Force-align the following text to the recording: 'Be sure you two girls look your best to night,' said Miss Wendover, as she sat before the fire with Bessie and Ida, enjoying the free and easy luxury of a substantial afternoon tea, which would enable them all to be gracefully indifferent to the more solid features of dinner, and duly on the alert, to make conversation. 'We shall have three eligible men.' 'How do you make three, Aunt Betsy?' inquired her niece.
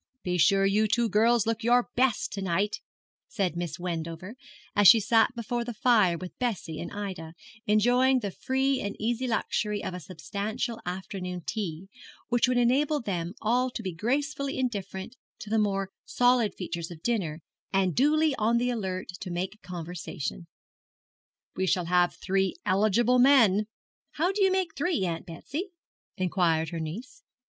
'Be 0.23 0.39
sure 0.39 0.65
you 0.65 0.87
two 0.87 1.07
girls 1.07 1.45
look 1.45 1.63
your 1.63 1.89
best 1.95 2.31
to 2.33 2.41
night,' 2.41 2.81
said 3.27 3.55
Miss 3.55 3.77
Wendover, 3.77 4.33
as 4.75 4.87
she 4.87 4.99
sat 4.99 5.35
before 5.35 5.63
the 5.63 5.75
fire 5.75 6.17
with 6.17 6.35
Bessie 6.39 6.79
and 6.79 6.91
Ida, 6.91 7.35
enjoying 7.67 8.17
the 8.17 8.31
free 8.31 8.81
and 8.81 8.95
easy 8.97 9.27
luxury 9.27 9.83
of 9.83 9.93
a 9.93 9.99
substantial 9.99 10.81
afternoon 10.87 11.43
tea, 11.45 11.87
which 12.29 12.47
would 12.47 12.57
enable 12.57 12.99
them 12.99 13.35
all 13.43 13.69
to 13.69 13.83
be 13.83 13.93
gracefully 13.93 14.57
indifferent 14.57 15.17
to 15.37 15.51
the 15.51 15.59
more 15.59 15.91
solid 16.03 16.55
features 16.55 16.89
of 16.89 17.03
dinner, 17.03 17.43
and 17.71 17.93
duly 17.95 18.33
on 18.37 18.57
the 18.57 18.71
alert, 18.71 19.09
to 19.19 19.29
make 19.29 19.61
conversation. 19.61 20.47
'We 21.55 21.67
shall 21.67 21.85
have 21.85 22.15
three 22.15 22.55
eligible 22.65 23.19
men.' 23.19 23.67
'How 24.13 24.31
do 24.31 24.43
you 24.43 24.51
make 24.51 24.75
three, 24.75 25.05
Aunt 25.05 25.27
Betsy?' 25.27 25.69
inquired 26.17 26.69
her 26.69 26.79
niece. 26.79 27.21